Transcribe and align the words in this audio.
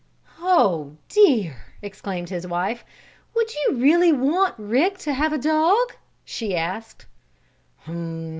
"Oh, 0.41 0.97
dear!" 1.09 1.57
exclaimed 1.83 2.29
his 2.31 2.47
wife. 2.47 2.83
"Would 3.35 3.53
you 3.53 3.75
really 3.75 4.11
want 4.11 4.55
Rick 4.57 4.97
to 5.05 5.13
have 5.13 5.31
a 5.31 5.37
dog?" 5.37 5.93
she 6.25 6.55
asked. 6.55 7.05